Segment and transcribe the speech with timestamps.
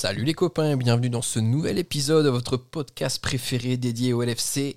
[0.00, 4.22] Salut les copains et bienvenue dans ce nouvel épisode de votre podcast préféré dédié au
[4.22, 4.76] LFC.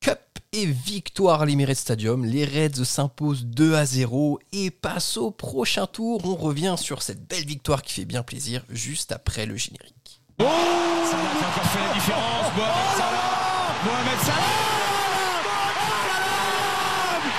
[0.00, 0.18] Cup
[0.54, 5.86] et victoire à l'Emirates Stadium, les Reds s'imposent 2 à 0 et passent au prochain
[5.86, 6.22] tour.
[6.24, 10.22] On revient sur cette belle victoire qui fait bien plaisir juste après le générique.
[10.38, 12.46] Oh Salah qui a encore fait la différence.
[12.56, 14.40] Mohamed Salah Mohamed Salah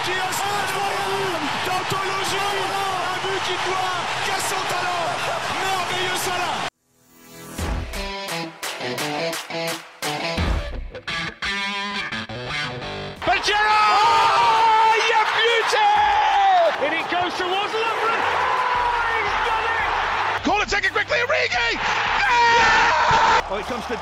[0.05, 5.09] qui a incroyable d'anthologie Un but qui doit qu'à son talent
[5.57, 6.70] Merveilleux Salah
[23.53, 23.99] Oh, it comes to won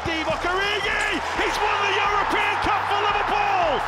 [1.81, 3.81] the European Cup for Liverpool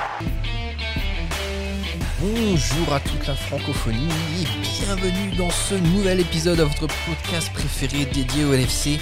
[2.19, 4.09] Bonjour à toute la francophonie
[4.41, 4.47] et
[4.83, 8.99] bienvenue dans ce nouvel épisode de votre podcast préféré dédié au LFC.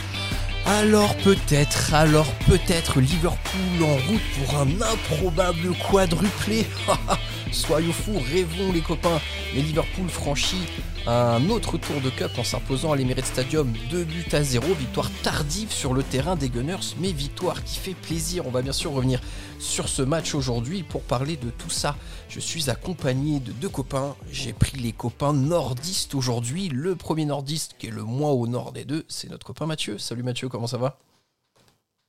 [0.65, 6.67] Alors peut-être, alors peut-être Liverpool en route pour un improbable quadruplé.
[7.51, 9.19] Soyons fous, rêvons les copains.
[9.53, 10.61] Mais Liverpool franchit
[11.07, 14.73] un autre tour de cup en s'imposant à l'Emirates Stadium 2 buts à 0.
[14.75, 18.45] Victoire tardive sur le terrain des Gunners, mais victoire qui fait plaisir.
[18.45, 19.19] On va bien sûr revenir
[19.59, 21.95] sur ce match aujourd'hui pour parler de tout ça.
[22.29, 24.15] Je suis accompagné de deux copains.
[24.31, 26.69] J'ai pris les copains nordistes aujourd'hui.
[26.69, 29.97] Le premier nordiste qui est le moins au nord des deux, c'est notre copain Mathieu.
[29.97, 30.99] Salut Mathieu, comment ça va?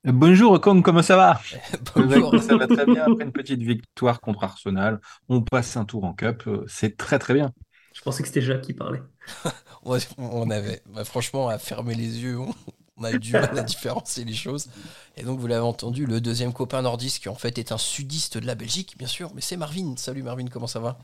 [0.05, 1.41] Bonjour Kong, comment ça va?
[1.95, 2.43] Bonjour.
[2.43, 4.99] Ça va très bien après une petite victoire contre Arsenal.
[5.29, 7.53] On passe un tour en Cup, euh, c'est très très bien.
[7.95, 9.03] Je pensais que c'était Jacques qui parlait.
[10.17, 14.35] On avait, bah, franchement, à fermer les yeux, on, a du mal à différencier les
[14.35, 14.69] choses.
[15.17, 18.37] Et donc, vous l'avez entendu, le deuxième copain nordiste qui en fait est un sudiste
[18.37, 19.95] de la Belgique, bien sûr, mais c'est Marvin.
[19.97, 20.99] Salut Marvin, comment ça va?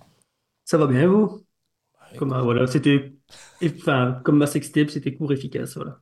[0.65, 1.46] Ça va bien, et vous?
[2.17, 3.13] Comme, euh, voilà, c'était,
[3.61, 6.01] et, enfin, comme ma sextape, c'était court, efficace, voilà.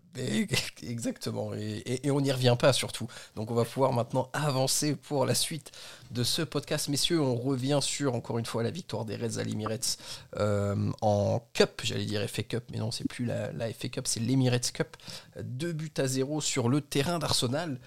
[0.83, 3.07] Exactement, et, et- et on n'y revient pas surtout.
[3.37, 5.73] Donc on va pouvoir maintenant avancer pour la suite
[6.11, 6.89] de ce podcast.
[6.89, 9.97] Messieurs, on revient sur, encore une fois, la victoire des Reds à l'Emirates
[10.39, 14.07] euh, en Cup, j'allais dire FA Cup, mais non, c'est plus la, la FA Cup,
[14.07, 14.97] c'est l'Emirates Cup.
[15.43, 17.81] Deux buts à zéro sur le terrain d'Arsenal.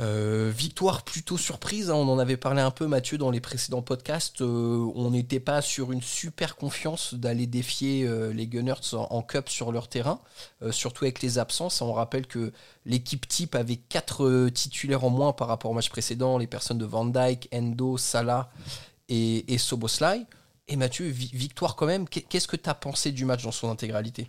[0.00, 3.82] Euh, victoire plutôt surprise, hein, on en avait parlé un peu Mathieu dans les précédents
[3.82, 9.20] podcasts, Euh, on n'était pas sur une super confiance d'aller défier euh, les Gunners en,
[9.22, 10.20] cup sur leur terrain,
[10.70, 11.82] surtout avec les absences.
[11.82, 12.52] On rappelle que
[12.86, 16.78] l'équipe type avait quatre euh, titulaires en moins par rapport au match précédent, les personnes
[16.78, 18.50] de Van Dyke, Endo, Salah
[19.08, 20.24] et, et Soboslai.
[20.68, 23.52] Et Mathieu, vi- victoire quand même, Qu'est- qu'est-ce que tu as pensé du match dans
[23.52, 24.28] son intégralité?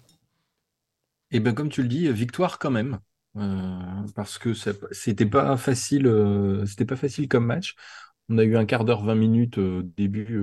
[1.31, 2.99] Et bien comme tu le dis, victoire quand même.
[3.37, 4.53] Euh, parce que
[4.91, 7.75] c'était pas facile, euh, c'était pas facile comme match.
[8.29, 10.39] On a eu un quart d'heure, 20 minutes euh, début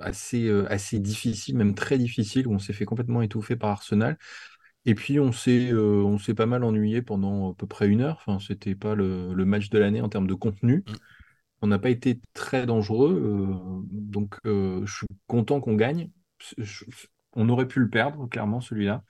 [0.00, 4.16] assez, assez difficile, même très difficile, où on s'est fait complètement étouffer par Arsenal.
[4.86, 8.18] Et puis on s'est on s'est pas mal ennuyé pendant à peu près une heure.
[8.26, 10.84] Enfin, c'était pas le, le match de l'année en termes de contenu.
[10.86, 10.94] Mm.
[11.62, 16.10] On n'a pas été très dangereux, donc je suis content qu'on gagne.
[16.58, 16.84] Je-
[17.34, 19.04] on aurait pu le perdre, clairement, celui-là.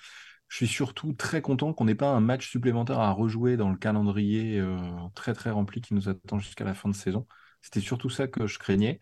[0.49, 3.77] Je suis surtout très content qu'on n'ait pas un match supplémentaire à rejouer dans le
[3.77, 4.79] calendrier euh,
[5.15, 7.27] très très rempli qui nous attend jusqu'à la fin de saison.
[7.61, 8.99] C'était surtout ça que je craignais.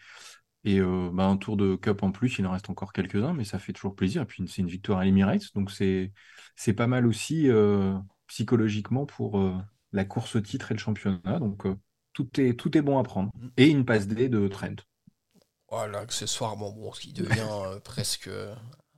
[0.64, 3.44] Et euh, bah, un tour de cup en plus, il en reste encore quelques-uns, mais
[3.44, 4.22] ça fait toujours plaisir.
[4.22, 6.12] Et puis c'est une victoire à l'Emirates, donc c'est
[6.56, 7.96] c'est pas mal aussi euh,
[8.26, 9.40] psychologiquement pour
[9.92, 11.38] la course au titre et le championnat.
[11.38, 11.64] Donc
[12.12, 13.30] tout est tout est bon à prendre.
[13.56, 14.74] Et une passe D de Trent.
[15.70, 18.30] Voilà, accessoirement, bon, ce qui devient presque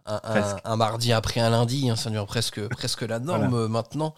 [0.08, 0.64] un, un- Presque.
[0.64, 4.14] un mardi après un lundi, hein, ça devient presque, presque la norme euh, maintenant.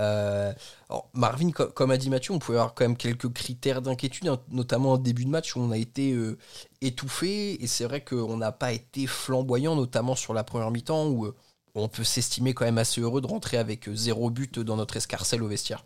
[0.00, 0.52] Euh,
[0.88, 4.28] alors, Marvin, co- comme a dit Mathieu, on pouvait avoir quand même quelques critères d'inquiétude,
[4.28, 6.38] hein, notamment en début de match où on a été euh,
[6.80, 11.26] étouffé, et c'est vrai qu'on n'a pas été flamboyant, notamment sur la première mi-temps, où
[11.26, 11.34] euh,
[11.74, 15.42] on peut s'estimer quand même assez heureux de rentrer avec zéro but dans notre escarcelle
[15.42, 15.84] au vestiaire.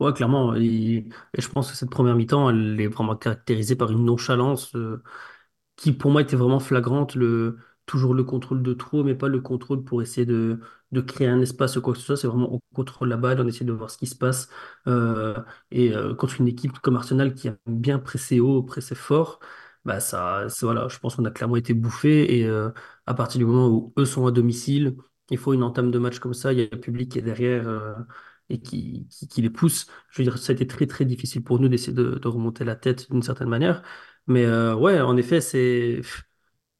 [0.00, 0.54] Ouais, clairement.
[0.56, 4.72] Et, et je pense que cette première mi-temps, elle est vraiment caractérisée par une nonchalance
[5.76, 7.14] qui, pour moi, était vraiment flagrante.
[7.14, 10.60] Le, toujours le contrôle de trop, mais pas le contrôle pour essayer de,
[10.92, 12.16] de créer un espace ou quoi que ce soit.
[12.16, 14.48] C'est vraiment on contrôle la balle, on essaie de voir ce qui se passe.
[14.86, 15.34] Euh,
[15.70, 19.40] et euh, contre une équipe comme Arsenal qui a bien pressé haut, pressé fort,
[19.84, 22.38] bah ça, voilà, je pense qu'on a clairement été bouffé.
[22.38, 22.70] Et euh,
[23.06, 24.96] à partir du moment où eux sont à domicile,
[25.30, 26.52] il faut une entame de match comme ça.
[26.52, 27.66] Il y a le public qui est derrière.
[28.48, 29.86] et qui, qui, les pousse.
[30.10, 32.64] Je veux dire, ça a été très très difficile pour nous d'essayer de, de remonter
[32.64, 33.82] la tête d'une certaine manière.
[34.26, 36.00] Mais euh, ouais, en effet, c'est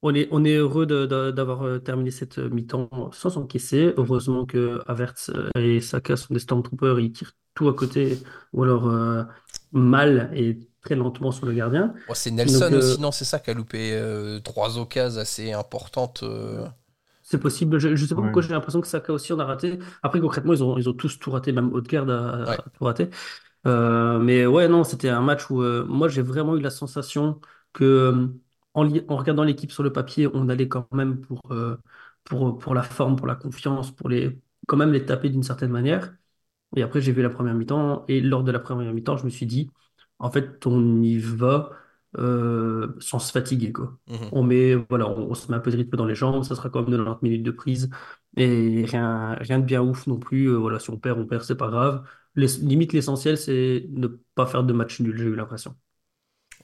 [0.04, 3.94] on est, on est heureux d'avoir euh, terminé cette mi-temps sans encaisser.
[3.96, 8.22] Heureusement que Havertz euh, et Saka sont des Stormtroopers, ils tirent tout à côté
[8.52, 9.24] ou alors euh,
[9.72, 11.94] mal et très lentement sur le gardien.
[12.06, 15.20] Bon, c'est Nelson Donc, euh, aussi, non, c'est ça qui a loupé euh, trois occasions
[15.20, 16.22] assez importantes.
[16.22, 16.66] euh,
[17.22, 17.78] c'est possible.
[17.78, 18.22] Je ne sais pas Ouais.
[18.22, 19.78] pourquoi j'ai l'impression que Saka aussi en a raté.
[20.02, 22.58] Après, concrètement, ils ont, ils ont tous tout raté, même Odegaard a, Ouais.
[22.66, 23.08] a tout raté.
[23.66, 27.40] Euh, mais ouais, non, c'était un match où euh, moi j'ai vraiment eu la sensation
[27.74, 28.28] que euh,
[28.74, 28.82] en,
[29.16, 31.76] regardant l'équipe sur le papier, on allait quand même pour, euh,
[32.24, 35.70] pour, pour la forme, pour la confiance, pour les, quand même les taper d'une certaine
[35.70, 36.14] manière.
[36.76, 38.04] Et après, j'ai vu la première mi-temps.
[38.08, 39.70] Et lors de la première mi-temps, je me suis dit,
[40.18, 41.70] en fait, on y va
[42.18, 43.98] euh, sans se fatiguer, quoi.
[44.06, 44.28] Mhm.
[44.32, 46.54] On met, voilà, on, on se met un peu de rythme dans les jambes, ça
[46.56, 47.90] sera quand même 90 minutes de prise.
[48.36, 50.48] Et rien, rien de bien ouf non plus.
[50.50, 52.06] Euh, voilà, si on perd, on perd, c'est pas grave.
[52.34, 55.76] Les- limite, l'essentiel, c'est ne pas faire de match nul, j'ai eu l'impression.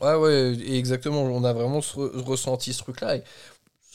[0.01, 1.23] Ouais, ouais, exactement.
[1.23, 3.19] On a vraiment re- ressenti ce truc-là.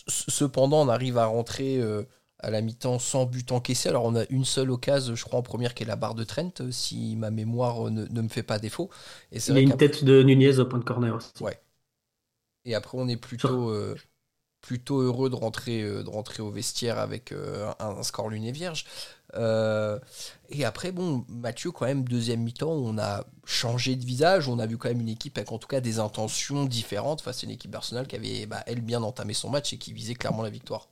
[0.08, 2.04] Cependant, on arrive à rentrer euh,
[2.40, 3.90] à la mi-temps sans but encaissé.
[3.90, 6.24] Alors, on a une seule occasion, je crois, en première, qui est la barre de
[6.26, 8.90] Trent, euh, si ma mémoire euh, ne, ne me fait pas défaut.
[9.32, 11.32] Et Il y a une tête de Nunez au point de corner aussi.
[11.40, 11.62] ouais.
[12.66, 13.96] Et après, on est plutôt, euh,
[14.66, 18.86] plutôt heureux de rentrer, euh, de rentrer au vestiaire avec euh, un, score luné vierge.
[19.36, 20.00] Euh,
[20.50, 24.50] et après, bon, Mathieu, quand même, deuxième mi-temps, on a changé de visage.
[24.50, 27.44] On a vu quand même une équipe avec en tout cas des intentions différentes face
[27.44, 30.16] à une équipe d'Arsenal qui avait, bah, elle, bien entamé son match et qui visait
[30.16, 30.90] clairement la victoire.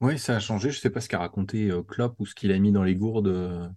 [0.00, 0.70] Oui, ça a changé.
[0.70, 3.72] Je sais pas ce qu'a raconté Klopp ou ce qu'il a mis dans les gourdes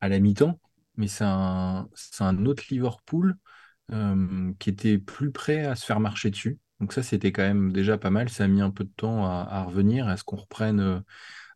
[0.00, 0.58] à la mi-temps,
[0.96, 1.88] mais c'est un,
[2.20, 3.36] un autre Liverpool
[4.58, 6.58] qui était plus prêt à se faire marcher dessus.
[6.80, 8.28] Donc ça, c'était quand même déjà pas mal.
[8.28, 11.00] Ça a mis un peu de temps à, revenir, à ce qu'on reprenne, euh,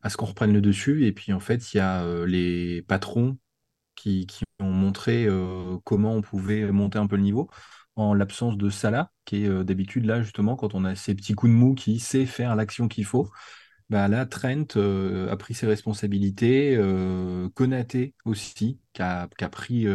[0.02, 1.06] à ce qu'on reprenne le dessus.
[1.06, 3.38] Et puis en fait, il y a euh, les patrons
[3.96, 4.26] qui,
[4.60, 7.50] ont montré euh, comment on pouvait monter un peu le niveau
[7.96, 11.52] en l'absence de Salah, qui est d'habitude là justement quand on a ces petits coups
[11.52, 13.30] de mou qui sait faire l'action qu'il faut.
[13.90, 16.78] Bah là, Trent a pris ses responsabilités,
[17.54, 19.86] Konaté aussi, qui a, pris,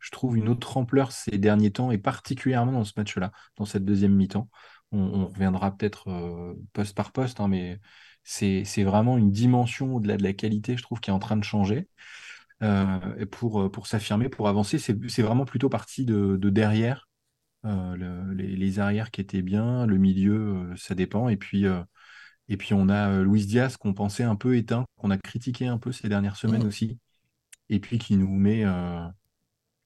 [0.00, 3.84] je trouve, une autre ampleur ces derniers temps, et particulièrement dans ce match-là, dans cette
[3.84, 4.48] deuxième mi-temps.
[4.92, 7.78] On, on reviendra peut-être euh, poste par poste, hein, mais
[8.24, 11.44] c'est, vraiment une dimension au-delà de la qualité, je trouve, qui est en train de
[11.44, 11.88] changer.
[12.62, 17.08] Euh, pour, pour s'affirmer, pour avancer, c'est, vraiment plutôt parti de, de derrière.
[17.66, 21.66] Euh, le- les, les arrières qui étaient bien, le milieu, euh, ça dépend, et puis...
[21.66, 21.82] euh,
[22.48, 25.66] et puis on a euh, Luis Diaz qu'on pensait un peu éteint, qu'on a critiqué
[25.68, 26.68] un peu ces dernières semaines Mhm.
[26.68, 26.98] aussi,
[27.68, 29.06] et puis qui nous met euh,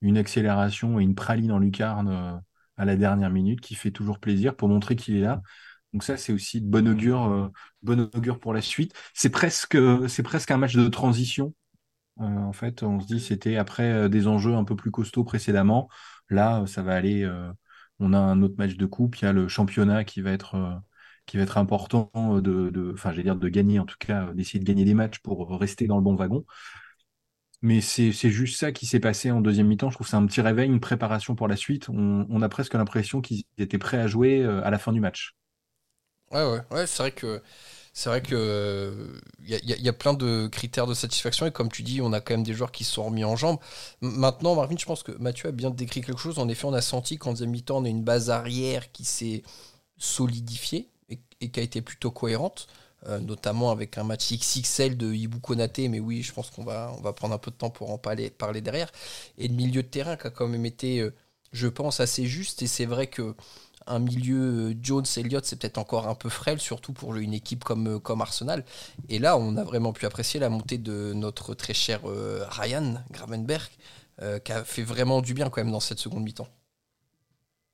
[0.04, 2.36] une accélération et une praline en lucarne euh,
[2.76, 5.42] à la dernière minute, qui fait toujours plaisir pour montrer qu'il est là.
[5.92, 7.48] Donc ça, c'est aussi de bon augure, euh,
[7.82, 8.92] bon augure pour la suite.
[9.14, 11.54] C'est presque, un match de transition.
[12.20, 15.88] Euh, en fait, on se dit c'était après des enjeux un peu plus costauds précédemment.
[16.30, 17.28] Là, ça va aller.
[18.00, 19.16] on a un autre match de coupe.
[19.20, 20.56] Il y a le championnat qui va être
[21.56, 22.10] important
[22.40, 25.86] de, enfin, dire de gagner en tout cas, d'essayer de gagner des matchs pour rester
[25.86, 26.44] dans le bon wagon.
[27.64, 29.88] Mais c'est juste ça qui s'est passé en deuxième mi-temps.
[29.88, 31.88] Je trouve que c'est un petit réveil, une préparation pour la suite.
[31.88, 35.34] On, a presque l'impression qu'ils étaient prêts à jouer euh, à la fin du match.
[36.30, 37.42] Ouais, ouais, ouais, c'est vrai que
[37.94, 42.02] c'est vrai que il y, a- plein de critères de satisfaction et comme tu dis,
[42.02, 43.58] on a quand même des joueurs qui se sont remis en jambes.
[44.02, 46.38] Maintenant, Marvin, je pense que Mathieu a bien décrit quelque chose.
[46.38, 49.42] En effet, on a senti qu'en deuxième mi-temps, on a une base arrière qui s'est
[49.96, 50.90] solidifiée
[51.40, 52.66] et qui a été plutôt cohérente,
[53.06, 55.88] euh, notamment avec un match XXL de Ibu Konaté.
[55.88, 58.90] Mais oui, je pense qu'on va, prendre un peu de temps pour en parler, derrière.
[59.38, 61.14] Et le milieu de terrain qui a quand même été, euh,
[61.52, 62.62] je pense, assez juste.
[62.62, 63.34] Et c'est vrai que
[63.86, 67.64] un milieu euh, Jones Elliott c'est peut-être encore un peu frêle surtout pour une équipe
[67.64, 68.64] comme, comme Arsenal
[69.10, 72.00] et là on a vraiment pu apprécier la montée de notre très cher
[72.48, 73.70] Ryan Gravenberg
[74.42, 76.48] qui a fait vraiment du bien quand même dans cette seconde mi-temps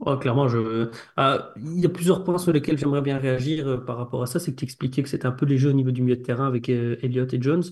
[0.03, 0.91] Oh, clairement, je...
[1.17, 4.27] Ah, il y a plusieurs points sur lesquels j'aimerais bien réagir euh, par rapport à
[4.27, 4.39] ça.
[4.41, 6.47] C'est que tu expliquais que c'était un peu léger au niveau du milieu de terrain
[6.47, 7.63] avec euh, Elliott et Jones.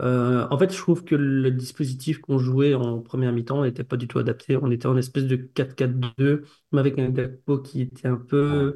[0.00, 3.96] Euh, en fait, je trouve que le dispositif qu'on jouait en première mi-temps n'était pas
[3.96, 4.56] du tout adapté.
[4.56, 8.16] On était en espèce de 4-4-2, mais avec un Gakpo qui était un
[8.50, 8.64] Ouais.
[8.66, 8.74] peu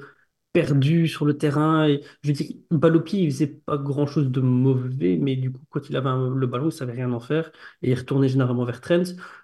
[0.53, 1.89] perdu sur le terrain.
[1.89, 5.97] Et je dire, Balopi, il faisait pas grand-chose de mauvais, mais du coup, quand il
[5.97, 7.51] avait le ballon, il savait rien en faire.
[7.83, 9.03] Et il retournait généralement vers Trent.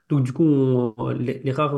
[0.09, 1.75] Donc, du coup, les rares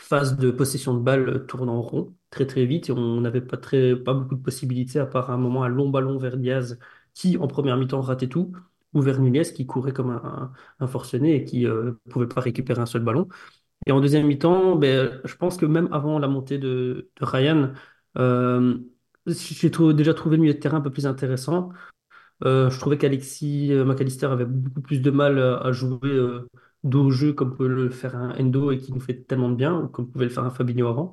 [0.00, 2.88] euh, phases de possession de balle tournent en rond très très vite.
[2.88, 5.88] Et on n'avait pas, très, pas beaucoup de possibilités, à part un moment un long
[5.90, 6.78] ballon vers Diaz,
[7.14, 8.52] qui en première mi-temps ratait tout,
[8.94, 12.86] ou vers Nunez, qui courait comme un, forcené et qui ne pouvait pas récupérer un
[12.86, 13.28] seul ballon.
[13.86, 17.72] Et en deuxième mi-temps, ben, je pense que même avant la montée de, Ryan,
[18.18, 18.78] euh,
[19.26, 21.70] j'ai déjà trouvé le milieu de terrain un peu plus intéressant.
[22.44, 26.18] Euh, je trouvais qu'Alexis euh, McAllister avait beaucoup plus de mal à jouer
[26.86, 29.50] euh, dos au jeu comme peut le faire un Endo et qui nous fait tellement
[29.50, 31.12] de bien, ou comme pouvait le faire un Fabinho avant.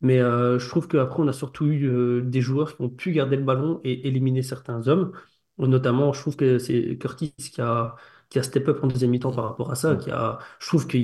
[0.00, 3.12] Mais euh, je trouve qu'après, on a surtout eu euh, des joueurs qui ont pu
[3.12, 5.12] garder le ballon et éliminer certains hommes.
[5.58, 7.96] Notamment, je trouve que c'est Curtis qui a,
[8.30, 9.96] qui a step up en deuxième mi-temps par rapport à ça.
[9.96, 10.96] Qui a, je trouve que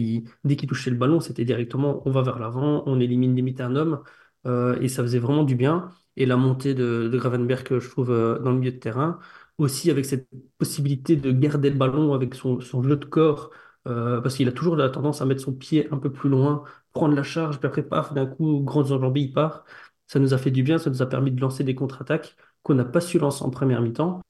[0.44, 3.76] dès qu'il touchait le ballon, c'était directement on va vers l'avant, on élimine limite un
[3.76, 4.02] homme.
[4.46, 5.90] euh, et ça faisait vraiment du bien.
[6.16, 9.18] et la montée de, de Gravenberg je trouve dans le milieu de terrain.
[9.58, 10.28] Aussi avec cette
[10.58, 13.50] possibilité de garder le ballon avec son, son jeu de corps,
[13.86, 16.64] euh, parce qu'il a toujours la tendance à mettre son pied un peu plus loin,
[16.92, 19.64] prendre la charge, puis après, paf, d'un coup, grandes enjambées, il part.
[20.06, 22.74] Ça nous a fait du bien, ça nous a permis de lancer des contre-attaques qu'on
[22.74, 24.20] n'a pas su lancer en première mi-temps.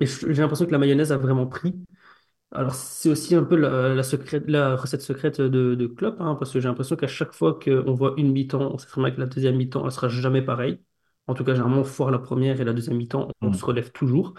[0.00, 1.74] Et j'ai l'impression que la mayonnaise a vraiment pris.
[2.52, 6.36] Alors, c'est aussi un peu la, la, secrète, la recette secrète de, de Klopp, hein,
[6.36, 9.10] parce que j'ai l'impression qu'à chaque fois qu'on voit une mi-temps, on sait très bien
[9.10, 10.80] que la deuxième mi-temps, elle sera jamais pareille.
[11.26, 13.54] En tout cas, généralement, on foire la première et la deuxième mi-temps, on Mm.
[13.54, 14.34] se relève toujours.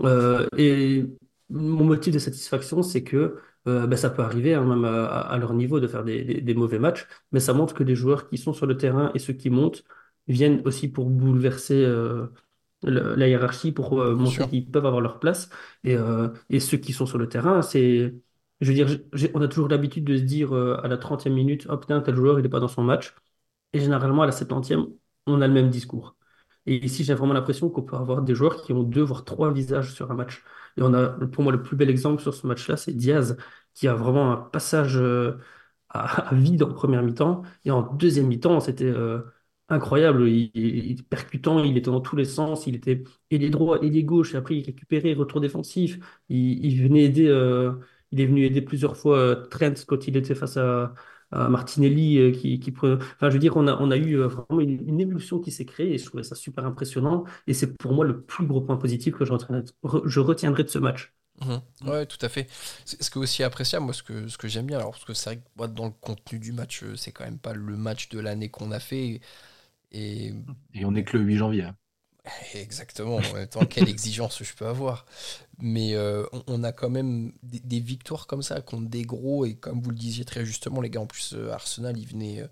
[0.00, 1.04] Euh, et
[1.50, 5.38] mon motif de satisfaction, c'est que euh, ben, ça peut arriver, hein, même à, à
[5.38, 8.28] leur niveau, de faire des, des- des mauvais matchs, mais ça montre que les joueurs
[8.28, 9.84] qui sont sur le terrain et ceux qui montent
[10.28, 12.26] viennent aussi pour bouleverser euh,
[12.82, 15.48] le- la hiérarchie, pour euh, montrer qu'ils peuvent avoir leur place.
[15.84, 18.14] Et, euh, et ceux qui sont sur le terrain, c'est,
[18.60, 18.88] je veux dire,
[19.34, 22.14] on a toujours l'habitude de se dire euh, à la trentième minute, oh putain, tel
[22.16, 23.14] joueur, il n'est pas dans son match.
[23.72, 24.86] Et généralement, à la 70e,
[25.26, 26.16] on a le même discours.
[26.66, 29.52] Et ici, j'ai vraiment l'impression qu'on peut avoir des joueurs qui ont deux, voire trois
[29.52, 30.42] visages sur un match.
[30.76, 33.36] Et on a, pour moi, le plus bel exemple sur ce match-là, c'est Diaz,
[33.74, 35.38] qui a vraiment un passage euh,
[35.90, 37.42] à, vide en première mi-temps.
[37.64, 39.20] Et en deuxième mi-temps, c'était euh,
[39.68, 40.28] incroyable.
[40.28, 42.66] Il, il- percutant, il était dans tous les sens.
[42.66, 44.34] Il était ailier droit, ailier gauche.
[44.34, 45.98] Et après, il récupérait, retour défensif.
[46.28, 47.72] Il, venait aider, euh,
[48.10, 50.94] il est venu aider plusieurs fois Trent quand il était face à
[51.48, 54.26] Martinelli euh, qui, qui pre- Enfin, je veux dire, on a, on a eu euh,
[54.28, 57.24] vraiment une, une évolution qui s'est créée et je trouvais ça super impressionnant.
[57.46, 59.64] Et c'est pour moi le plus gros point positif que je retiendrai,
[60.06, 61.14] je retiendrai de ce match.
[61.40, 61.62] Mhm.
[61.88, 62.48] Ouais, tout à fait.
[62.84, 65.14] Ce qui est aussi appréciable, moi, ce que, ce que j'aime bien, alors, parce que
[65.14, 67.76] c'est vrai que moi, dans le contenu du match, euh, c'est quand même pas le
[67.76, 69.20] match de l'année qu'on a fait.
[69.92, 70.34] Et
[70.74, 71.62] Et on n'est que le 8 janvier.
[71.62, 71.76] hein.
[72.54, 73.20] Exactement,
[73.54, 75.06] en quelle exigence je peux avoir.
[75.58, 79.44] Mais euh, on, a quand même des, des victoires comme ça contre des gros.
[79.46, 82.40] Et comme vous le disiez très justement, les gars, en plus, euh, Arsenal, ils venaient.
[82.40, 82.48] euh,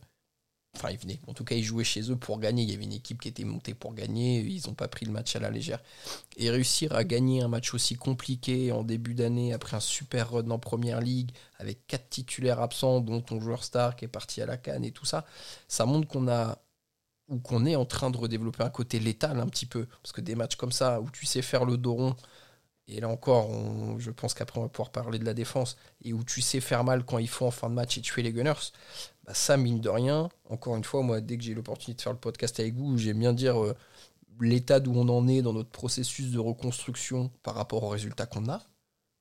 [0.74, 1.20] Enfin, ils venaient.
[1.26, 2.62] En tout cas, ils jouaient chez eux pour gagner.
[2.62, 4.40] Il y avait une équipe qui était montée pour gagner.
[4.40, 5.82] Ils n'ont pas pris le match à la légère.
[6.38, 10.50] Et réussir à gagner un match aussi compliqué en début d'année, après un super run
[10.50, 14.46] en première ligue, avec quatre titulaires absents, dont ton joueur star qui est parti à
[14.46, 15.26] la canne et tout ça,
[15.68, 16.58] ça montre qu'on a
[17.28, 19.86] ou qu'on est en train de redévelopper un côté létal un petit peu.
[20.02, 22.16] Parce que des matchs comme ça, où tu sais faire le dos rond,
[22.88, 26.12] et là encore, on- je pense qu'après on va pouvoir parler de la défense, et
[26.12, 28.32] où tu sais faire mal quand il faut en fin de match et tuer les
[28.32, 28.72] Gunners,
[29.24, 32.12] bah ça, mine de rien, encore une fois, moi, dès que j'ai l'opportunité de faire
[32.12, 33.74] le podcast avec vous, j'aime bien dire euh,
[34.40, 38.48] l'état d'où on en est dans notre processus de reconstruction par rapport aux résultats qu'on
[38.48, 38.60] a.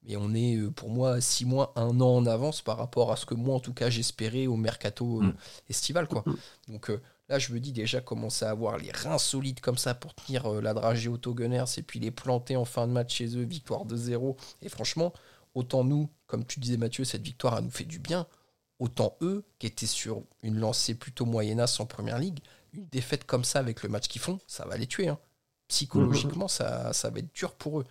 [0.03, 3.15] Mais on est, euh, pour moi, six mois, un an en avance par rapport à
[3.15, 5.33] ce que moi, en tout cas, j'espérais au mercato euh, Mm.
[5.69, 6.07] estival.
[6.07, 6.23] Quoi.
[6.25, 6.35] Mm.
[6.73, 6.99] Donc euh,
[7.31, 10.45] là, je me dis déjà commencer à avoir les reins solides comme ça pour tenir
[10.53, 13.43] euh, la dragée auto Gunners et puis les planter en fin de match chez eux,
[13.43, 15.13] victoire de 0 Et franchement,
[15.55, 18.27] autant nous, comme tu disais Mathieu, cette victoire a nous fait du bien,
[18.79, 22.39] autant eux, qui étaient sur une lancée plutôt moyennasse en première ligue,
[22.73, 25.09] une défaite comme ça avec le match qu'ils font, ça va les tuer.
[25.09, 25.19] hein.
[25.67, 27.85] Psychologiquement, ça, ça va être dur pour eux.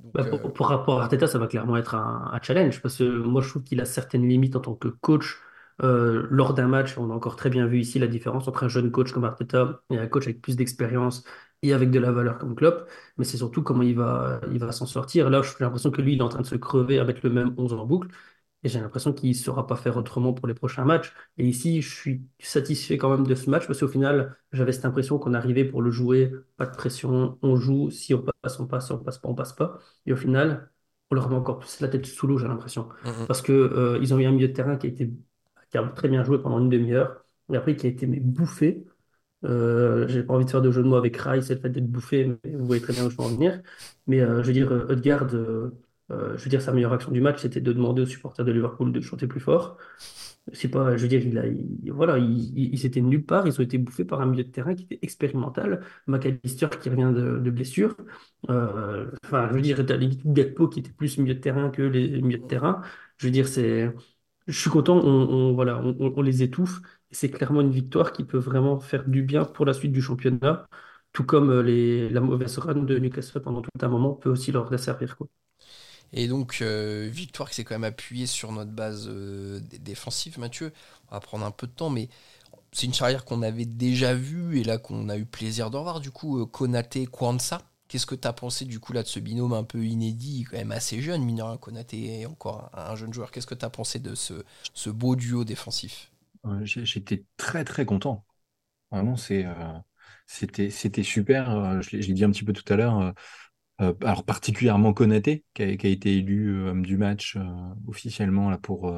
[0.00, 2.80] Donc, Bah, euh, pour, pour rapport à Arteta, ça va clairement être un, un challenge
[2.80, 5.38] parce que moi je trouve qu'il a certaines limites en tant que coach
[5.82, 6.96] euh, lors d'un match.
[6.98, 9.82] On a encore très bien vu ici la différence entre un jeune coach comme Arteta
[9.90, 11.24] et un coach avec plus d'expérience
[11.62, 12.88] et avec de la valeur comme Klopp.
[13.16, 15.30] Mais c'est surtout comment il va, il va s'en sortir.
[15.30, 17.54] Là, j'ai l'impression que lui, il est en train de se crever avec le même
[17.56, 18.08] 11 en boucle.
[18.62, 21.12] Et j'ai l'impression qu'il ne saura pas faire autrement pour les prochains matchs.
[21.36, 24.86] Et ici, je suis satisfait quand même de ce match parce qu'au final, j'avais cette
[24.86, 28.66] impression qu'on arrivait pour le jouer, pas de pression, on joue, si on passe, on
[28.66, 29.78] passe, si on passe pas, on passe pas.
[30.06, 30.70] Et au final,
[31.10, 32.88] on leur met encore plus la tête sous l'eau, j'ai l'impression.
[33.02, 33.26] mm, mm.
[33.26, 35.10] Parce que euh, ils ont eu un milieu de terrain qui a été,
[35.74, 38.84] qui a très bien joué pendant une demi-heure, et après qui a été bouffé.
[39.44, 41.70] Euh, j'ai pas envie de faire de jeu de mots avec Rice et le fait
[41.70, 43.62] d'être bouffé, mais vous voyez très bien où je veux en venir.
[44.06, 45.70] Mais euh, je veux dire, euh, Odegaard, euh,
[46.12, 48.52] euh, je veux dire, sa meilleure action du match, c'était de demander aux supporters de
[48.52, 49.78] Liverpool de chanter plus fort.
[50.52, 53.46] C'est pas, je veux dire, il a, il- voilà, il, il, il s'était nulle part.
[53.46, 55.80] Ils ont été bouffés par un milieu de terrain qui était expérimental.
[56.06, 57.96] McAllister qui revient de, blessure.
[58.50, 61.82] Euh, enfin, je veux dire, t'as l'équipe Gakpo qui était plus milieu de terrain que
[61.82, 62.82] les milieux de terrain.
[63.18, 63.90] Je veux dire, c'est,
[64.46, 64.96] je suis content.
[64.98, 66.80] On, voilà, on, les étouffe.
[67.10, 70.02] Et c'est clairement une victoire qui peut vraiment faire du bien pour la suite du
[70.02, 70.66] championnat.
[71.12, 74.52] Tout comme euh, les, la mauvaise run de Newcastle pendant tout un moment peut aussi
[74.52, 75.16] leur desservir.
[76.12, 80.38] Et donc, euh, victoire qui s'est quand même appuyée sur notre base euh, dé- défensive,
[80.38, 80.72] Mathieu.
[81.10, 82.08] On va prendre un peu de temps, mais
[82.72, 86.00] c'est une charrière qu'on avait déjà vue et là qu'on a eu plaisir de revoir.
[86.00, 87.62] Du coup, euh, Konaté, Kwanza.
[87.94, 90.56] Qu'est-ce que tu as pensé du coup là de ce binôme un peu inédit, quand
[90.58, 93.30] même assez jeune, mine de rien, Konaté est encore un, un jeune joueur.
[93.30, 96.10] Qu'est-ce que tu as pensé de ce, ce beau duo défensif?
[96.46, 98.24] Euh, J'étais très très content.
[98.92, 99.54] Vraiment, c'est, euh,
[100.26, 101.50] c'était, c'était super.
[101.52, 103.14] Euh, Je l'ai je l'ai dit un petit peu tout à l'heure.
[103.82, 107.38] euh, alors particulièrement Konaté, qui a, qui a été élu homme du match
[107.88, 108.92] officiellement là, pour,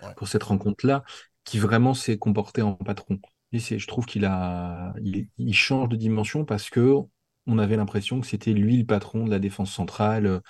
[0.00, 0.16] Ouais.
[0.16, 1.04] pour cette rencontre-là,
[1.44, 3.20] qui vraiment s'est comporté en patron.
[3.52, 6.96] Et c'est, je trouve qu'il a, il, il change de dimension parce que
[7.46, 10.42] on avait l'impression que c'était lui le patron de la défense centrale.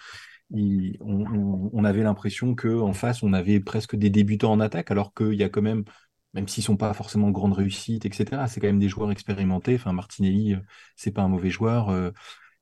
[0.50, 5.34] On, avait l'impression que en face, on avait presque des débutants en attaque, alors qu'il
[5.34, 5.84] y a quand même,
[6.34, 9.74] même s'ils sont pas forcément de grande réussite, etc., c'est quand même des joueurs expérimentés.
[9.76, 10.60] Enfin, Martinelli, euh,
[10.96, 11.88] c'est pas un mauvais joueur.
[11.90, 12.10] euh,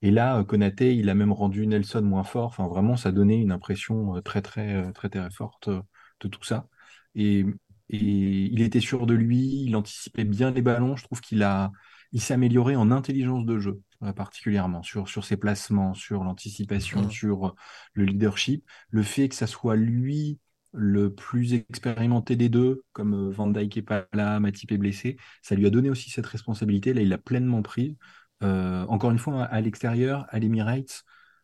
[0.02, 2.46] et là, euh, Konaté, il a même rendu Nelson moins fort.
[2.46, 4.92] Enfin, vraiment, ça donnait une impression très, très,
[5.32, 6.68] forte de tout ça.
[7.14, 7.44] Et,
[7.90, 10.96] et il était sûr de lui, il anticipait bien les ballons.
[10.96, 11.72] Je trouve qu'il a,
[12.12, 17.02] il s'est amélioré en intelligence de jeu, euh, particulièrement sur, sur ses placements, sur l'anticipation,
[17.02, 17.10] Mhm.
[17.10, 17.52] sur euh,
[17.94, 18.64] le leadership.
[18.90, 20.38] Le fait que ça soit lui
[20.72, 25.16] le plus expérimenté des deux, comme euh, Van Dijk est pas là, Matip est blessé,
[25.42, 26.94] ça lui a donné aussi cette responsabilité.
[26.94, 27.96] Là, il l'a pleinement prise.
[28.42, 31.02] Euh, encore une fois, à l'extérieur, à l'Emirates,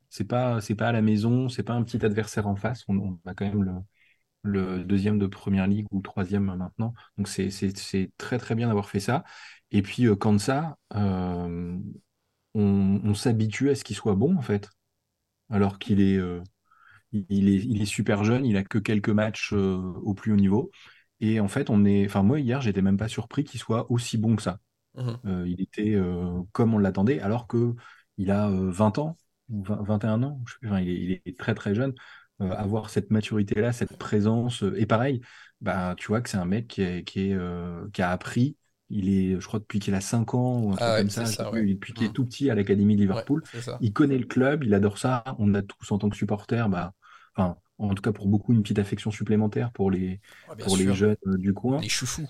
[0.08, 2.84] c'est pas, c'est pas à la maison, c'est pas un petit adversaire en face.
[2.88, 3.72] On, on a quand même le,
[4.42, 6.94] le deuxième de première ligue ou troisième maintenant.
[7.18, 7.50] Donc c'est,
[8.18, 9.24] très très bien d'avoir fait ça.
[9.72, 11.78] Et puis euh, Kansa, euh,
[12.56, 14.70] on, on s'habitue à ce qu'il soit bon en fait,
[15.50, 16.42] alors qu'il est, euh,
[17.12, 20.36] il est, il est super jeune, il a que quelques matchs euh, au plus haut
[20.36, 20.70] niveau.
[21.20, 24.18] Et en fait, on est, enfin moi hier, j'étais même pas surpris qu'il soit aussi
[24.18, 24.58] bon que ça.
[24.94, 25.18] Mhm.
[25.26, 25.96] Euh, il était
[26.52, 27.74] comme on l'attendait, alors que
[28.18, 29.16] il a euh, 20 ans,
[29.48, 31.94] ou 20 21 ans, je sais plus, enfin, il est, il est très très jeune.
[32.38, 35.22] Avoir cette maturité-là, cette présence, et pareil,
[35.62, 37.38] bah, tu vois que c'est un mec qui, est, qui, est,
[37.94, 38.56] qui a appris,
[38.90, 41.10] il est, je crois, depuis qu'il a 5 ans ou un truc Ah ouais, comme
[41.10, 41.64] ça, ouais.
[41.66, 42.12] depuis qu'il est Mhm.
[42.14, 43.42] tout petit à l'Académie de Liverpool.
[43.80, 45.24] Il connaît le club, il adore ça.
[45.38, 46.94] On a tous, en tant que supporters, bah,
[47.36, 50.94] enfin, en tout cas pour beaucoup, une petite affection supplémentaire pour les, Ouais, pour les
[50.94, 51.80] jeunes euh, du coin.
[51.80, 52.26] Les chouchous.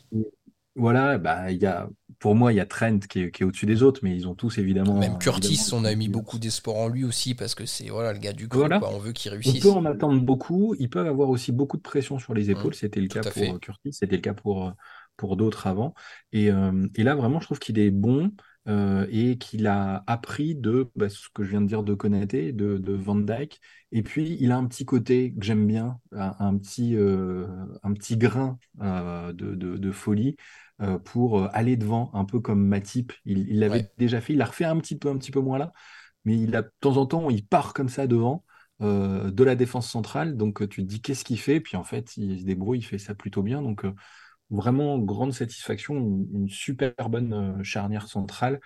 [0.79, 4.01] Voilà, bah, y a, pour moi, il y a Trent qui est, au-dessus des autres,
[4.03, 4.99] mais ils ont tous évidemment.
[4.99, 8.13] Même Curtis, évidemment, on a mis beaucoup d'espoir en lui aussi parce que c'est voilà
[8.13, 8.79] le gars du cru, Voilà.
[8.93, 9.63] On veut qu'il On réussisse.
[9.63, 10.75] peut en attendre beaucoup.
[10.79, 12.67] Ils peuvent avoir aussi beaucoup de pression sur les épaules.
[12.67, 12.73] Mhm.
[12.75, 14.71] C'était le cas pour euh, Curtis, c'était le cas pour, euh,
[15.17, 15.95] pour d'autres avant.
[16.33, 18.33] Et, euh, et là, vraiment, je trouve qu'il est bon
[18.69, 22.53] euh, et qu'il a appris de bah, ce que je viens de dire de Konaté,
[22.53, 23.61] de, de Van Dijk.
[23.93, 27.47] Et puis, il a un petit côté que j'aime bien, un, un petit, euh,
[27.83, 30.37] un petit grain de, de- de folie
[31.05, 33.13] pour aller devant, un peu comme Matip.
[33.25, 33.91] Il l'avait Ouais.
[33.99, 34.35] déjà fait.
[34.35, 35.73] Il l'a refait un petit peu, un petit peu moins là
[36.27, 38.45] mais il a, de temps en temps, il part comme ça devant
[38.81, 40.37] de la défense centrale.
[40.37, 41.61] Donc tu te dis qu'est-ce qu'il fait?
[41.61, 43.63] Puis en fait, il se débrouille, il fait ça plutôt bien.
[43.63, 43.85] Donc
[44.51, 48.61] vraiment grande satisfaction, une, super bonne euh, charnière centrale.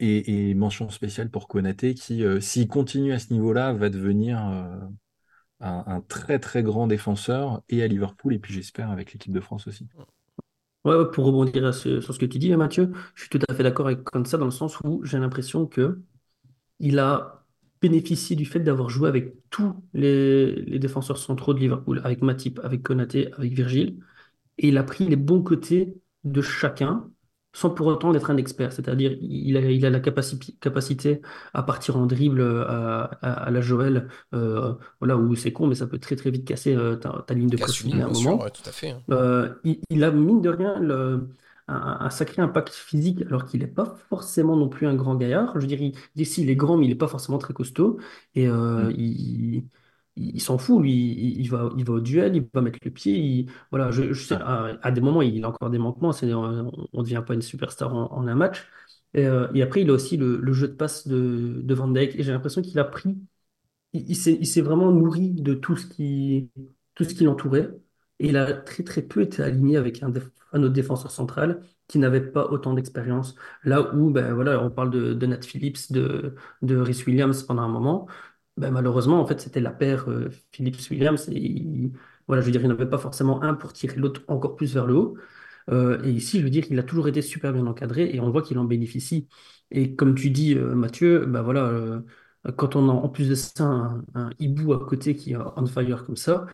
[0.00, 4.80] Et, mention spéciale pour Konaté qui, euh, s'il continue à ce niveau-là, va devenir euh,
[5.60, 9.66] un, très très grand défenseur et à Liverpool et puis j'espère avec l'équipe de France
[9.66, 9.88] aussi.
[10.82, 13.86] Pour rebondir sur ce que tu dis, hein, Mathieu, je suis tout à fait d'accord
[13.86, 16.02] avec ça dans le sens où j'ai l'impression que
[16.80, 17.46] il a
[17.80, 22.60] bénéficié du fait d'avoir joué avec tous les, les défenseurs centraux de Liverpool, avec Matip,
[22.62, 24.00] avec Konaté, avec Virgil,
[24.58, 27.10] et il a pris les bons côtés de chacun
[27.56, 28.72] sans pour autant être un expert.
[28.72, 31.20] C'est-à-dire, il a, il a la capacité, capacité
[31.52, 35.66] à partir en dribble euh, à, à- à la Joël, euh, voilà, où c'est con,
[35.68, 38.08] mais ça peut très très vite casser euh, ta, ta ligne de ligne, à un
[38.08, 38.42] bien sûr, moment.
[38.42, 38.90] ouais, tout à fait.
[38.90, 39.02] hein.
[39.10, 41.28] Euh, il, il a, mine de rien, le-
[41.68, 45.58] un, un sacré impact physique, alors qu'il n'est pas forcément non plus un grand gaillard.
[45.60, 47.98] Je dirais, d'ici, il est grand, mais il n'est pas forcément très costaud.
[48.34, 48.94] Et Mm.
[48.96, 49.64] il,
[50.16, 50.92] il, il s'en fout, lui.
[50.92, 53.16] Il, il va, il va au duel, il va mettre le pied.
[53.18, 56.12] il- voilà, je, je sais, à, à des moments, il a encore des manquements.
[56.12, 58.66] C'est, on ne devient pas une superstar en, en un match.
[59.14, 61.88] Et, euh, et après, il a aussi le, le jeu de passe de, de Van
[61.88, 62.16] Dijk.
[62.16, 63.16] Et j'ai l'impression qu'il a pris
[63.92, 66.50] il, il s'est, il s'est vraiment nourri de tout ce qui,
[66.94, 67.70] tout ce qui l'entourait.
[68.20, 71.60] Et il a très très peu été aligné avec un, déf- un autre défenseur central
[71.88, 73.34] qui n'avait pas autant d'expérience.
[73.64, 77.62] Là où, ben voilà, on parle de, de Nat Phillips, de, de Rhys Williams pendant
[77.62, 78.06] un moment.
[78.56, 81.26] Ben, malheureusement, en fait, c'était la paire euh, Phillips-Williams.
[81.32, 81.92] Il-
[82.28, 85.16] voilà, je veux dire, pas forcément un pour tirer l'autre encore plus vers le haut.
[85.70, 88.30] Euh, et ici, je veux dire, il a toujours été super bien encadré et on
[88.30, 89.28] voit qu'il en bénéficie.
[89.70, 92.00] Et comme tu dis, euh, Mathieu, ben voilà, euh,
[92.56, 93.64] quand on a en plus de ça
[94.14, 96.46] un, hibou à côté qui est on fire comme ça,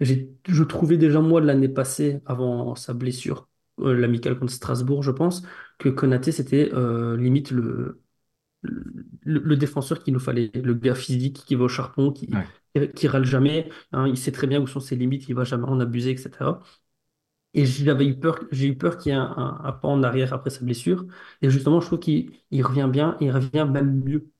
[0.00, 3.48] je trouvais déjà moi l'année passée, avant sa blessure,
[3.80, 5.42] euh, l'amicale contre Strasbourg, je pense,
[5.78, 6.70] que Konaté c'était
[7.18, 8.00] limite le,
[9.24, 12.48] le, le défenseur qu'il nous fallait, le gars physique qui va au charbon, qui, Ouais.
[12.94, 15.64] qui râle jamais, hein, il sait très bien où sont ses limites, il va jamais
[15.66, 16.60] en abuser, etc.
[17.54, 20.02] Et j'avais eu peur, j'ai eu peur qu'il y ait un, un- un pas en
[20.02, 21.06] arrière après sa blessure.
[21.42, 24.30] Et justement, je trouve qu'il il revient bien, il revient même mieux.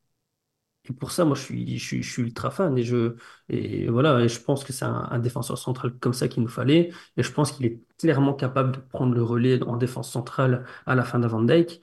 [0.88, 2.76] Et pour ça, moi, je suis, je suis, je suis ultra fan.
[2.76, 3.16] Et, je,
[3.48, 6.48] et voilà, et je pense que c'est un, un défenseur central comme ça qu'il nous
[6.48, 6.90] fallait.
[7.16, 10.94] Et je pense qu'il est clairement capable de prendre le relais en défense centrale à
[10.94, 11.80] la fin de Van Dijk.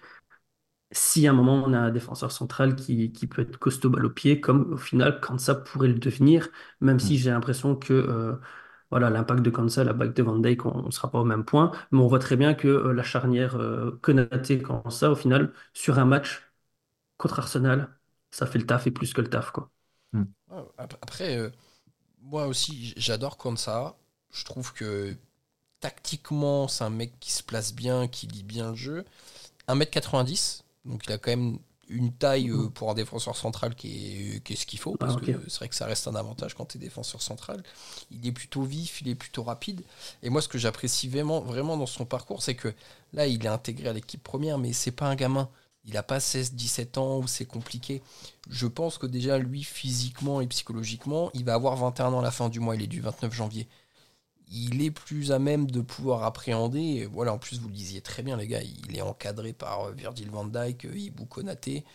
[0.93, 4.05] Si à un moment, on a un défenseur central qui, qui peut être costaud balle
[4.05, 6.49] au pied, comme au final, quand ça pourrait le devenir,
[6.81, 6.99] même Mm.
[6.99, 8.35] si j'ai l'impression que euh,
[8.89, 11.71] voilà, l'impact de Kansas, l'impact de Van Dijk, on ne sera pas au même point.
[11.91, 16.05] Mais on voit très bien que euh, la charnière euh, Konaté-Kansas, au final, sur un
[16.05, 16.41] match
[17.17, 17.97] contre Arsenal,
[18.31, 19.71] ça fait le taf et plus que le taf, quoi.
[20.77, 21.49] Ap- Après, euh,
[22.21, 23.97] moi aussi, j'adore Konsa.
[24.33, 25.15] Je trouve que
[25.81, 29.05] tactiquement, c'est un mec qui se place bien, qui lit bien le jeu.
[29.67, 34.43] 1m90, donc il a quand même une taille euh, pour un défenseur central qui est,
[34.43, 36.53] qui est ce qu'il faut, parce Ah, que c'est vrai que ça reste un avantage
[36.55, 37.61] quand tu es défenseur central.
[38.11, 39.83] Il est plutôt vif, il est plutôt rapide.
[40.23, 42.73] Et moi, ce que j'apprécie vraiment, vraiment dans son parcours, c'est que
[43.13, 45.49] là, il est intégré à l'équipe première, mais c'est pas un gamin.
[45.83, 48.03] Il n'a pas 16-17 ans où c'est compliqué.
[48.49, 52.31] Je pense que déjà, lui, physiquement et psychologiquement, il va avoir 21 ans à la
[52.31, 52.75] fin du mois.
[52.75, 53.67] Il est du 29 janvier.
[54.51, 56.79] Il est plus à même de pouvoir appréhender.
[56.79, 58.61] Et Voilà, en plus, vous le disiez très bien, les gars.
[58.61, 61.85] Il est encadré par euh, Virgil van Dijk, euh, Ibou Konaté,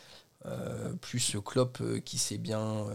[0.46, 2.86] euh, plus Klopp euh, qui sait bien.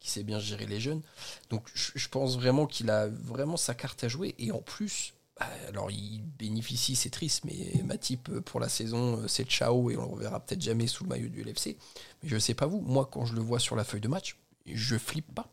[0.00, 1.02] qui sait bien gérer les jeunes.
[1.50, 4.34] Donc je, pense vraiment qu'il a vraiment sa carte à jouer.
[4.38, 9.26] Et en plus, bah, alors il bénéficie, c'est triste, mais Matip euh, pour la saison,
[9.28, 11.76] c'est ciao et on le reverra peut-être jamais sous le maillot du LFC.
[12.22, 14.38] Mais je sais pas vous, moi quand je le vois sur la feuille de match,
[14.66, 15.52] je flippe pas.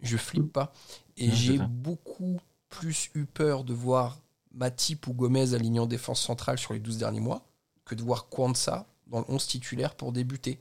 [0.00, 0.72] Je flippe pas.
[1.16, 4.18] Et j'ai beaucoup plus eu peur de voir
[4.52, 7.44] Matip ou Gomez alignant défense centrale sur les 12 derniers mois
[7.84, 10.60] que de voir Kwanza dans le 11 titulaire pour débuter.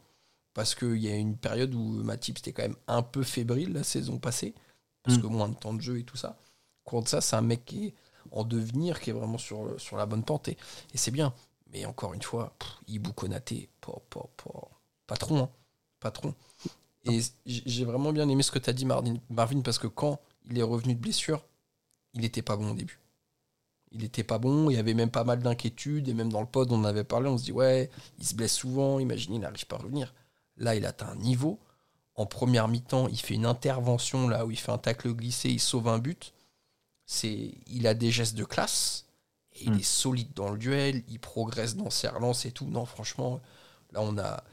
[0.54, 3.84] Parce qu'il y a une période où Matip était quand même un peu fébrile la
[3.84, 4.56] saison passée,
[5.04, 5.22] parce Mm.
[5.22, 6.38] que moins de temps de jeu et tout ça.
[6.84, 7.94] Kwanza, c'est un mec qui est
[8.32, 10.58] en devenir, qui est vraiment sur, sur la bonne pente, et,
[10.94, 11.34] et c'est bien.
[11.72, 13.70] Mais encore une fois, pff, Ibou Konaté,
[15.06, 15.50] patron, hein,
[16.00, 16.34] patron.
[17.06, 20.58] Et j'ai vraiment bien aimé ce que tu as dit, Marvin, parce que quand il
[20.58, 21.46] est revenu de blessure,
[22.18, 23.00] il était pas bon au début.
[23.92, 26.48] Il était pas bon, il y avait même pas mal d'inquiétudes, et même dans le
[26.48, 29.42] pod, on en avait parlé, on se dit, ouais, il se blesse souvent, imaginez, il
[29.42, 30.14] n'arrive pas à revenir.
[30.58, 31.60] Là, il atteint un niveau.
[32.16, 35.60] En première mi-temps, il fait une intervention là où il fait un tacle glissé, il
[35.60, 36.34] sauve un but.
[37.06, 39.06] C'est, il a des gestes de classe,
[39.54, 39.80] et il Mm.
[39.80, 42.66] est solide dans le duel, il progresse dans ses relances et tout.
[42.66, 43.40] Non, franchement,
[43.94, 44.44] là, on a.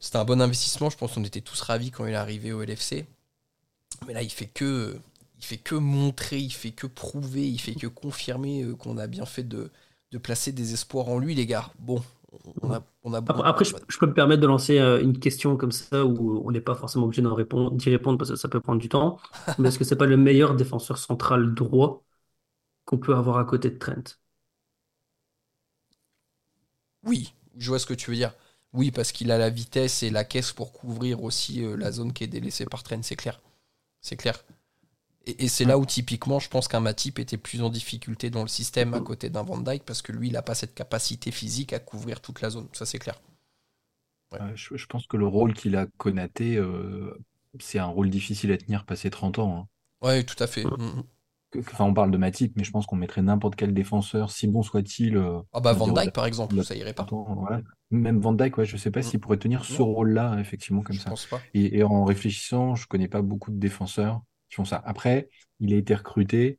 [0.00, 2.62] C'était un bon investissement, je pense qu'on était tous ravis quand il est arrivé au
[2.62, 3.06] LFC.
[4.06, 4.98] Mais là, il fait que,
[5.42, 9.08] il fait que montrer, il fait que prouver, il fait que confirmer euh, qu'on a
[9.08, 9.70] bien fait de,
[10.12, 11.70] de placer des espoirs en lui, les gars.
[11.80, 12.02] Bon,
[12.62, 15.18] on a, on a Après, après, je, je peux me permettre de lancer euh, une
[15.18, 18.48] question comme ça où on n'est pas forcément obligé répondre, d'y répondre parce que ça
[18.48, 19.18] peut prendre du temps.
[19.58, 22.04] Mais est-ce que c'est pas le meilleur défenseur central droit
[22.86, 24.04] qu'on peut avoir à côté de Trent?
[27.04, 28.34] Oui, je vois ce que tu veux dire.
[28.72, 32.12] Oui, parce qu'il a la vitesse et la caisse pour couvrir aussi euh, la zone
[32.12, 33.40] qui est délaissée par Trent, c'est clair.
[34.02, 34.42] C'est clair.
[35.26, 38.42] Et, et c'est là où typiquement, je pense qu'un Matip était plus en difficulté dans
[38.42, 41.30] le système à côté d'un Van Dyke parce que lui, il n'a pas cette capacité
[41.30, 42.68] physique à couvrir toute la zone.
[42.72, 43.20] Ça, c'est clair.
[44.32, 44.40] Ouais.
[44.40, 47.14] Euh, je, je pense que le rôle qu'il a Konaté, euh,
[47.60, 49.56] c'est un rôle difficile à tenir passé 30 ans.
[50.02, 50.06] hein.
[50.06, 50.64] Ouais, tout à fait.
[50.64, 51.02] Mm.
[51.50, 54.46] Que- Enfin, on parle de Matip, mais je pense qu'on mettrait n'importe quel défenseur, si
[54.48, 55.16] bon soit-il.
[55.18, 57.02] euh, Ah bah Van Dyke, par exemple, ça irait pas.
[57.02, 57.60] de 30 ans, voilà.
[57.90, 59.02] Même Van Dijk, ouais, je sais pas Mm.
[59.04, 61.10] s'il pourrait tenir ce rôle-là, effectivement, comme Je ça.
[61.10, 61.40] pense pas.
[61.52, 64.82] Et, et en réfléchissant, je connais pas beaucoup de défenseurs qui font ça.
[64.84, 66.58] Après, il a été recruté,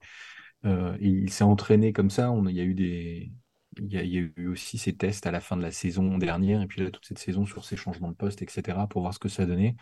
[0.66, 2.32] euh, il s'est entraîné comme ça.
[2.32, 3.32] On, il y a eu des,
[3.80, 5.72] il y a, il y a eu aussi ces tests à la fin de la
[5.72, 9.02] saison dernière, et puis là, toute cette saison sur ses changements de poste, etc., pour
[9.02, 9.76] voir ce que ça donnait.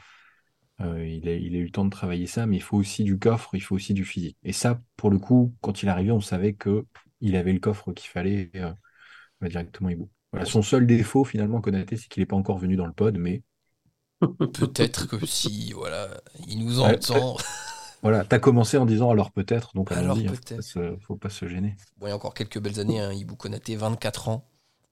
[0.81, 3.03] Euh, il a, il a eu le temps de travailler ça, mais il faut aussi
[3.05, 4.37] du coffre, il faut aussi du physique.
[4.43, 6.85] Et ça, pour le coup, quand il est arrivé, on savait que
[7.21, 8.73] il avait le coffre qu'il fallait euh,
[9.41, 9.89] directement.
[10.33, 13.17] Voilà, son seul défaut, finalement, Konaté, c'est qu'il n'est pas encore venu dans le pod,
[13.17, 13.43] mais
[14.53, 17.37] Peut-être que si, voilà, il nous entend.
[18.01, 20.55] Voilà, t'as commencé en disant alors peut-être, donc Alors hein, faut peut-être.
[20.57, 21.75] pas se- faut pas se gêner.
[21.99, 24.47] Bon, il y a encore quelques belles années, hein, Ibou Konaté, 24 ans.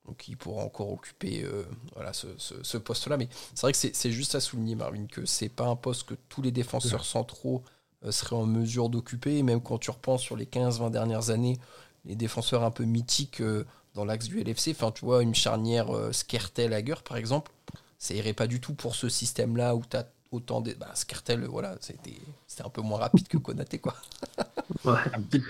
[0.05, 1.63] Donc il pourra encore occuper euh,
[1.95, 3.17] voilà, ce, ce- ce poste-là.
[3.17, 6.03] Mais c'est vrai que c'est c'est juste à souligner, Marvin, que c'est pas un poste
[6.03, 7.63] que tous les défenseurs centraux
[8.05, 9.37] euh, seraient en mesure d'occuper.
[9.37, 11.57] Et Même quand tu repenses sur les 15-20 dernières années,
[12.05, 15.87] les défenseurs un peu mythiques euh, dans l'axe du LFC, enfin tu vois, une charnière
[16.13, 17.51] Skertel-Hager par exemple,
[17.97, 20.73] ça irait pas du tout pour ce système-là où tu as autant de.
[20.73, 22.19] Bah, Skertel, voilà, c'était
[22.63, 23.95] un peu moins rapide que Konaté, quoi.
[24.85, 24.93] Ouais.
[25.13, 25.41] Un petit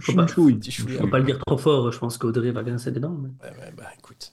[0.00, 0.56] Faut pas, chouchouille.
[0.56, 3.10] Petit chouille, faut pas le dire trop fort, je pense qu'Audrey va grincer des dents.
[3.18, 4.32] mais- Ouais, ouais, bah écoute.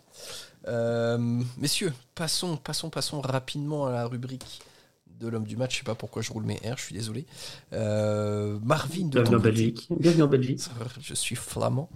[0.67, 1.17] Euh,
[1.57, 4.59] messieurs, passons, passons, passons rapidement à la rubrique
[5.07, 5.73] de l'homme du match.
[5.73, 7.25] Je sais pas pourquoi je roule mes R, je suis désolé.
[7.73, 9.39] Euh, Marvin de Bienvenue en.
[9.39, 9.87] Belgique.
[9.97, 10.61] Bienvenue en Belgique.
[10.99, 11.89] Je suis flamand.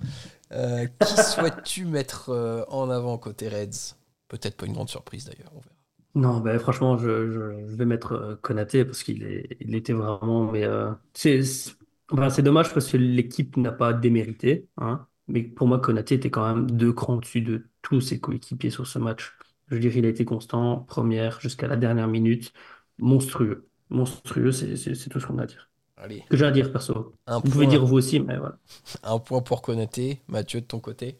[0.54, 3.96] Euh, qui souhaites-tu mettre en avant côté Reds?
[4.30, 5.76] Peut-être pas une grande surprise d'ailleurs, on verra.
[6.14, 9.94] Non, ben, franchement, je, je- je vais mettre euh, Konaté parce qu'il est, il était
[9.94, 10.52] vraiment.
[10.52, 11.72] Mais euh, c'est c'est
[12.12, 14.68] enfin, c'est dommage parce que l'équipe n'a pas démérité.
[14.78, 18.70] Hein, mais pour moi, Konaté était quand même deux crans au-dessus de tous ses coéquipiers
[18.72, 19.34] sur ce match.
[19.70, 22.52] Je dirais il a été constant, première jusqu'à la dernière minute.
[22.98, 23.70] Monstrueux.
[23.90, 25.70] Monstrueux, c'est c'est- c'est tout ce qu'on a à dire.
[25.96, 27.16] Allez, que j'ai à dire perso.
[27.26, 28.60] un Vous pouvez point, dire vous aussi, mais voilà.
[29.04, 30.22] un point pour Konaté.
[30.28, 31.16] Mathieu, de ton côté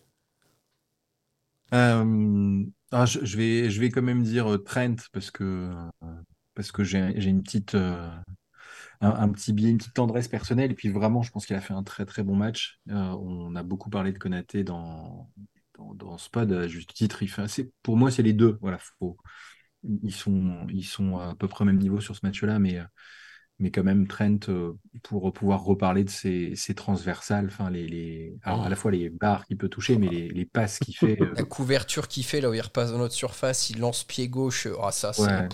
[1.74, 5.72] Euh, ah, je, vais, je vais quand même dire euh, Trent parce que,
[6.04, 6.08] euh,
[6.56, 8.10] parce que j'ai une petite, euh,
[9.02, 10.72] un, petit biais, une petite tendresse personnelle.
[10.72, 12.80] Et puis vraiment, je pense qu'il a fait un très très bon match.
[12.88, 15.30] On a beaucoup parlé de Konaté dans,
[15.78, 17.24] dans, dans ce pod, juste titre.
[17.84, 18.58] Pour moi, c'est les deux.
[18.62, 18.80] Voilà,
[20.04, 22.82] ils sont, ils sont à peu près au même niveau sur ce match-là, mais,
[23.62, 28.38] mais quand même, Trent, euh, pour pouvoir reparler de ses, ses transversales, enfin, les, les,
[28.44, 31.22] alors à la fois les barres qu'il peut toucher, mais les, les passes qu'il fait.
[31.22, 34.28] euh, La couverture qu'il fait là où il repasse dans notre surface, il lance pied
[34.28, 34.68] gauche.
[34.82, 35.24] Ah, ça, c'est.
[35.24, 35.50] Ouais.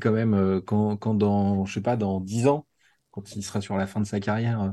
[0.00, 2.66] quand même euh, quand, quand dans, je sais pas, dans 10 ans,
[3.10, 4.72] quand il sera sur la fin de sa carrière, euh, euh,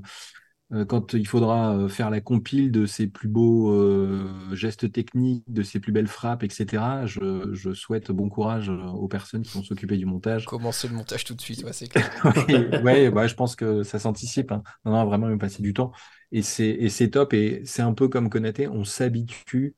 [0.88, 5.64] quand il faudra euh, faire la compile de ses plus beaux euh, gestes techniques, de
[5.64, 9.64] ses plus belles frappes, etc., je, je souhaite bon courage euh, aux personnes qui vont
[9.64, 10.46] s'occuper du montage.
[10.46, 12.10] Commencer le montage tout de suite, ouais, c'est clair.
[12.24, 14.52] Ouais, ouais, bah, je pense que ça s'anticipe.
[14.52, 14.64] Hein.
[14.86, 15.92] Non, non, vraiment, passer du temps.
[16.32, 17.34] Et c'est top.
[17.34, 19.76] Et c'est un peu comme Konaté, on s'habitue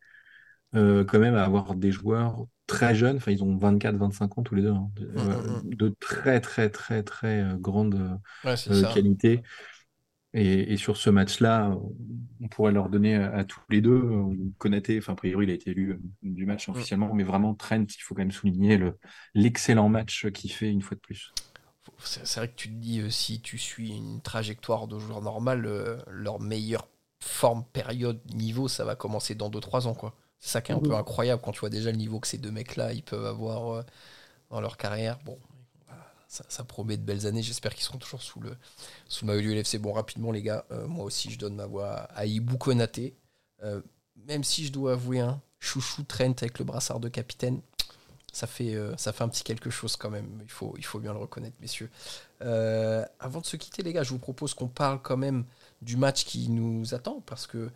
[0.75, 3.17] euh, quand même à avoir des joueurs très jeunes.
[3.17, 4.71] Enfin, ils ont 24-25 ans tous les deux.
[4.73, 4.89] hein.
[4.95, 9.03] de, Mm, euh, mm, de très, très, très, très euh, grande Ouais, euh, ça.
[10.37, 11.75] Et, et sur ce match-là,
[12.41, 14.03] on pourrait leur donner à, à tous les deux.
[14.57, 16.83] Konaté, enfin, a priori, il a été élu euh, du match Mm.
[16.83, 17.13] officiellement.
[17.13, 18.97] Mais vraiment, Trent, il faut quand même souligner le,
[19.33, 21.35] l'excellent match qu'il fait une fois de plus.
[22.03, 25.65] C'est vrai que tu te dis, euh, si tu suis une trajectoire de joueur normal,
[25.65, 26.87] euh, leur meilleure
[27.23, 29.93] forme, période, niveau, ça va commencer dans 2-3 ans.
[29.95, 30.13] quoi.
[30.39, 30.95] C'est ça qui est un peu Mhm.
[30.95, 33.83] incroyable quand tu vois déjà le niveau que ces deux mecs-là, ils peuvent avoir euh,
[34.51, 35.19] dans leur carrière.
[35.25, 35.39] Bon,
[36.27, 37.41] ça, promet de belles années.
[37.41, 38.55] J'espère qu'ils seront toujours sous le,
[39.07, 39.77] sous le maillot du LFC.
[39.77, 43.15] Bon, rapidement, les gars, euh, moi aussi, je donne ma voix à Ibou Konaté.
[43.63, 43.81] Euh,
[44.27, 47.61] même si je dois avouer, un chouchou Trent avec le brassard de capitaine,
[48.33, 50.41] ça fait, euh, ça fait un petit quelque chose quand même.
[50.43, 51.89] Il faut, bien le reconnaître, messieurs.
[52.41, 55.45] Euh, avant de se quitter, les gars, je vous propose qu'on parle quand même
[55.81, 57.69] du match qui nous attend parce que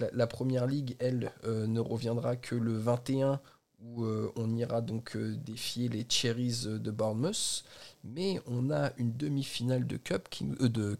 [0.00, 3.40] la, la première ligue, elle, ne reviendra que le 21
[3.82, 7.64] où euh, on ira donc euh, défier les Cherries de Bournemouth.
[8.04, 10.28] Mais on a une demi-finale de Cup
[10.60, 10.98] euh, de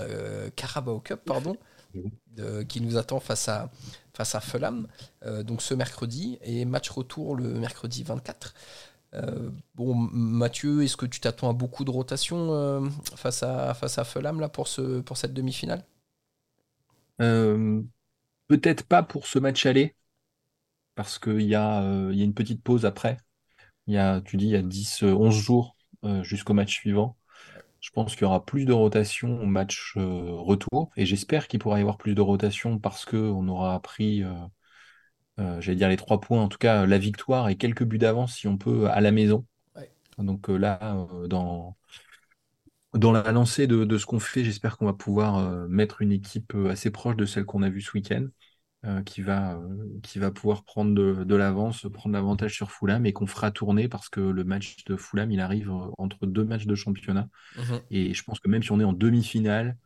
[0.00, 1.56] euh, Carabao Cup, pardon,
[2.68, 3.70] qui nous attend face à
[4.14, 4.88] face à Fulham,
[5.24, 8.54] euh, donc ce mercredi et match retour le mercredi 24.
[9.14, 13.98] Euh, bon, Mathieu, est-ce que tu t'attends à beaucoup de rotation euh, face à face
[13.98, 14.68] à Fulham là pour
[15.06, 15.84] pour cette demi-finale?
[17.20, 17.82] Euh,
[18.48, 19.96] peut-être pas pour ce match aller,
[20.98, 23.18] parce qu'il y a, euh, y a une petite pause après.
[23.86, 26.74] Il y a, tu dis, il y a 10, euh, 11 jours euh, jusqu'au match
[26.74, 27.16] suivant.
[27.80, 31.60] Je pense qu'il y aura plus de rotation au match euh, retour, et j'espère qu'il
[31.60, 34.32] pourra y avoir plus de rotation parce qu'on aura appris, euh,
[35.40, 38.34] euh, j'allais dire les trois points, en tout cas la victoire et quelques buts d'avance
[38.36, 39.46] si on peut à la maison.
[39.76, 39.90] Ouais.
[40.18, 41.76] Donc euh, là, euh, dans,
[42.94, 46.12] dans la lancée de, de ce qu'on fait, j'espère qu'on va pouvoir euh, mettre une
[46.12, 48.26] équipe euh, assez proche de celle qu'on a vue ce week-end,
[48.84, 53.06] euh, qui va, euh, qui va pouvoir prendre de, de l'avance, prendre l'avantage sur Fulham
[53.06, 56.44] et qu'on fera tourner parce que le match de Fulham, il arrive euh, entre deux
[56.44, 57.28] matchs de championnat.
[57.90, 59.76] Et je pense que même si on est en demi-finale,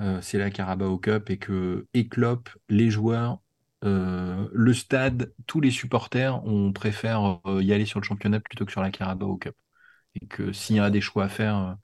[0.00, 3.40] euh, c'est la Carabao Cup et que et Klopp, les joueurs,
[3.82, 8.82] le stade, tous les supporters, on préfère y aller sur le championnat plutôt que sur
[8.82, 9.54] la Carabao Cup.
[10.20, 11.76] Et que s'il y a des choix à faire,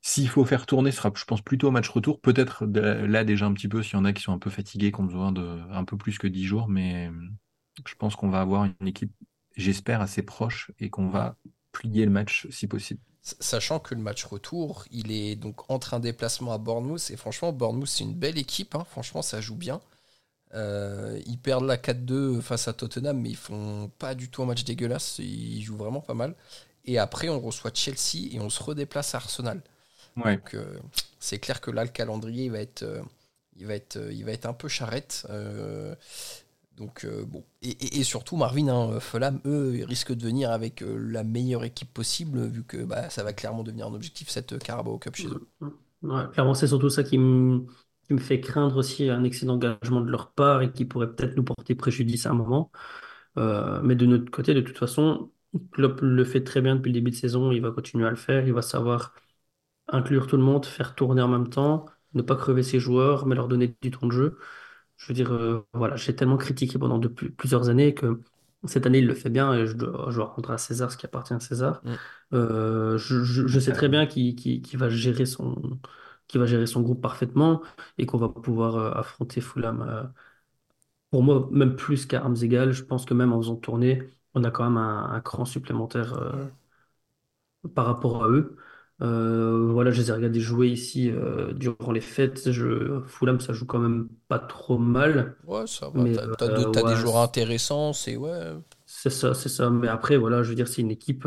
[0.00, 2.20] s'il faut faire tourner, ce sera, je pense, plutôt au match retour.
[2.20, 4.92] Peut-être là déjà un petit peu s'il y en a qui sont un peu fatigués,
[4.92, 7.10] qui ont besoin de un peu plus que 10 jours, mais
[7.86, 9.12] je pense qu'on va avoir une équipe,
[9.56, 11.36] j'espère, assez proche et qu'on va
[11.72, 13.00] plier le match si possible.
[13.40, 17.52] Sachant que le match retour, il est donc entre un déplacement à Bournemouth et franchement,
[17.52, 18.74] Bournemouth c'est une belle équipe.
[18.74, 18.86] hein.
[18.90, 19.80] Franchement, ça joue bien.
[20.54, 24.46] Euh, ils perdent la 4-2 face à Tottenham, mais ils font pas du tout un
[24.46, 25.18] match dégueulasse.
[25.20, 26.34] Ils jouent vraiment pas mal.
[26.86, 29.62] Et après, on reçoit Chelsea et on se redéplace à Arsenal.
[30.16, 30.38] Ouais.
[30.40, 30.78] Donc euh,
[31.20, 33.02] c'est clair que là, le calendrier il va être, euh,
[33.56, 35.26] il va être, euh, il va être un peu charrette.
[35.30, 35.94] Euh,
[36.76, 37.44] donc euh, bon.
[37.62, 41.24] Et, et- et surtout, Marvin, hein, Fulham, eux, ils risquent de venir avec euh, la
[41.24, 44.98] meilleure équipe possible, vu que bah, ça va clairement devenir un objectif cette euh, Carabao
[44.98, 45.42] Cup chez eux.
[46.02, 47.66] Ouais, clairement, c'est surtout ça qui me,
[48.04, 51.36] qui me fait craindre aussi un excès d'engagement de leur part et qui pourrait peut-être
[51.36, 52.70] nous porter préjudice à un moment.
[53.38, 55.32] Euh, mais de notre côté, de toute façon,
[55.72, 57.52] Klopp le fait très bien depuis le début de saison.
[57.52, 58.46] Il va continuer à le faire.
[58.46, 59.14] Il va savoir
[59.88, 63.34] inclure tout le monde, faire tourner en même temps, ne pas crever ses joueurs, mais
[63.34, 64.38] leur donner du temps de jeu.
[64.96, 68.20] Je veux dire, euh, voilà, j'ai tellement critiqué pendant depuis plusieurs années que
[68.66, 70.96] cette année, il le fait bien et je dois, je dois rendre à César ce
[70.96, 71.82] qui appartient à César.
[71.84, 71.94] Mm.
[72.34, 75.80] Euh, je, je- je sais très bien qu'il qu'il va gérer son,
[76.28, 77.62] qu'il va gérer son groupe parfaitement
[77.98, 80.12] et qu'on va pouvoir euh, affronter Fulham.
[81.10, 84.02] pour moi, même plus qu'à armes égales, je pense que même en faisant tourner,
[84.34, 86.46] on a quand même un, un cran supplémentaire euh,
[87.74, 88.56] par rapport à eux.
[89.00, 92.50] Euh, voilà, je les ai regardés jouer ici euh, durant les fêtes.
[92.50, 95.36] Je, Fulham, ça joue quand même pas trop mal.
[95.42, 96.06] Ouais, ça va.
[96.06, 98.54] Mais T'as, t'as de- euh, t'as des joueurs intéressants, c'est ouais.
[98.86, 99.70] c'est ça, c'est ça.
[99.70, 101.26] Mais après, voilà, je veux dire, c'est une équipe,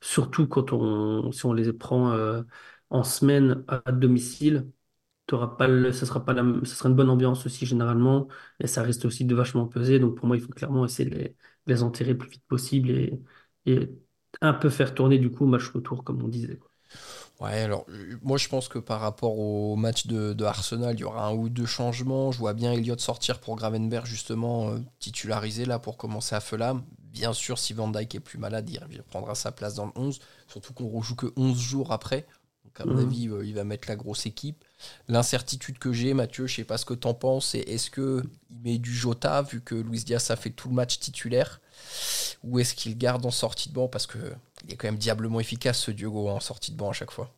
[0.00, 2.14] surtout quand on, si on les prend
[2.90, 4.70] en semaine à domicile,
[5.26, 8.28] t'auras pas le, ça sera pas la, ça sera une bonne ambiance aussi généralement,
[8.60, 9.98] et ça reste aussi de vachement peser.
[10.00, 11.36] Donc pour moi, il faut clairement essayer de les, de
[11.74, 13.20] les enterrer le plus vite possible et,
[13.66, 13.90] et
[14.42, 16.58] un peu faire tourner du coup match retour, comme on disait.
[16.58, 16.70] quoi.
[17.40, 21.00] Ouais, alors euh, moi je pense que par rapport au match de, de Arsenal, il
[21.00, 22.32] y aura un ou deux changements.
[22.32, 26.84] Je vois bien Elliott sortir pour Gravenberg justement euh, titularisé là pour commencer à Fulham.
[26.98, 30.18] Bien sûr, si Van Dijk est plus malade, il reprendra sa place dans le 11.
[30.48, 32.26] Surtout qu'on rejoue que 11 jours après.
[32.64, 32.98] Donc à mon Mhm.
[32.98, 34.64] avis, euh, il va mettre la grosse équipe.
[35.08, 38.22] L'incertitude que j'ai, Mathieu, je sais pas ce que t'en penses, c'est est-ce que
[38.64, 41.60] met du Jota vu que Luis Diaz a fait tout le match titulaire
[42.44, 43.88] ou est-ce qu'il garde en sortie de banc?
[43.88, 44.18] Parce que
[44.66, 47.30] il est quand même diablement efficace ce Diogo en sortie de banc à chaque fois.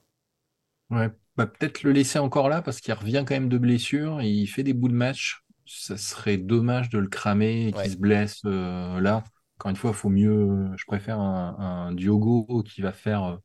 [0.91, 4.47] Ouais, bah, peut-être le laisser encore là parce qu'il revient quand même de blessure, il
[4.47, 5.43] fait des bouts de match.
[5.67, 7.83] Ça serait dommage de le cramer et Ouais.
[7.83, 9.25] qu'il se blesse euh, là.
[9.59, 10.71] Encore une fois, faut mieux.
[10.77, 13.39] Je préfère un, un Diogo qui va faire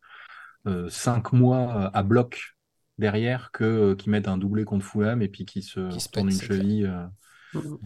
[0.67, 2.56] euh, cinq mois euh, à bloc
[3.00, 6.10] derrière que euh, qui mette un doublé contre Fulham et puis qui se Qui se
[6.10, 7.06] tourne pète, une cheville, euh,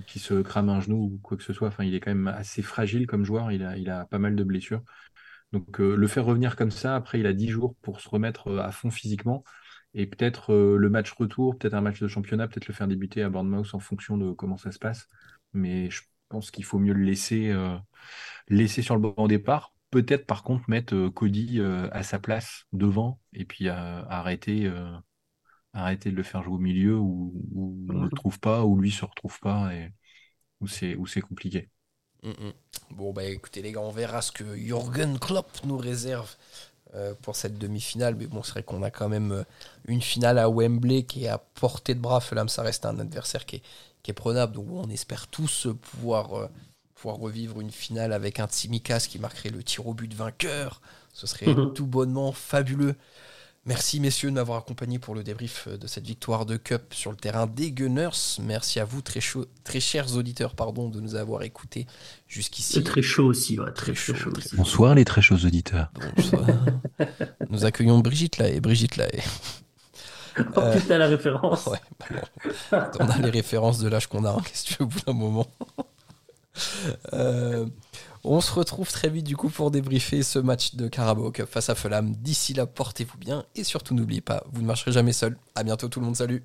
[0.07, 1.67] qui se crame un genou ou quoi que ce soit.
[1.67, 3.51] Enfin, il est quand même assez fragile comme joueur.
[3.51, 4.83] Il a, pas mal de blessures.
[5.51, 8.49] Donc euh, le faire revenir comme ça, après il a 10 jours pour se remettre
[8.49, 9.43] euh, à fond physiquement.
[9.93, 13.23] Et peut-être euh, le match retour, peut-être un match de championnat, peut-être le faire débuter
[13.23, 15.07] à Bournemouth en fonction de comment ça se passe.
[15.53, 17.55] Mais je pense qu'il faut mieux le laisser,
[18.49, 19.73] laisser sur le banc départ.
[19.91, 24.69] Peut-être par contre mettre Cody à sa place devant et puis arrêter,
[25.75, 28.15] arrêter de le faire jouer au milieu où, où on ne le Mhm.
[28.15, 29.93] trouve pas, où lui se retrouve pas et
[30.61, 31.69] où c'est où c'est compliqué.
[32.23, 32.53] Mm, mm.
[32.91, 36.35] Bon, bah écoutez, les gars, on verra ce que Jürgen Klopp nous réserve
[36.95, 38.15] euh, pour cette demi-finale.
[38.15, 39.43] Mais bon, c'est vrai qu'on a quand même euh,
[39.87, 42.21] une finale à Wembley qui est à portée de bras.
[42.21, 43.63] Fulham, ça reste un adversaire qui est,
[44.03, 44.53] qui est prenable.
[44.53, 46.47] Donc, on espère tous euh, pouvoir, euh,
[46.95, 50.81] pouvoir revivre une finale avec un Tsimikas qui marquerait le tir au but vainqueur.
[51.13, 52.95] Ce serait tout bonnement fabuleux.
[53.67, 57.09] Merci messieurs de m'avoir accompagné pour le débrief euh, de cette victoire de Cup sur
[57.09, 58.37] le terrain des Gunners.
[58.43, 61.87] Merci à vous, très, chaud, très chers auditeurs, pardon, de nous avoir écoutés
[62.27, 62.73] jusqu'ici.
[62.73, 64.55] C'est très chaud aussi, ouais, très, chaud, chaud très aussi.
[64.55, 65.89] Bonsoir les très chers auditeurs.
[66.15, 66.45] Bonsoir.
[67.49, 69.07] Nous accueillons Brigitte là et Brigitte là.
[69.11, 69.21] Et...
[70.37, 71.65] Oh putain, la référence.
[71.65, 72.05] Ouais, bah
[72.71, 72.77] bon.
[72.99, 74.99] On a les références de l'âge qu'on a, hein, qu'est-ce que tu veux au bout
[74.99, 75.47] d'un moment?
[77.13, 77.65] Euh,
[78.25, 81.69] on se retrouve très vite du coup pour débriefer ce match de Carabao Cup face
[81.69, 82.11] à Fulham.
[82.15, 85.37] D'ici là, portez-vous bien et surtout n'oubliez pas, vous ne marcherez jamais seul.
[85.55, 86.43] À bientôt tout le monde, salut.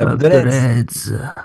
[0.00, 1.44] Up the Reds.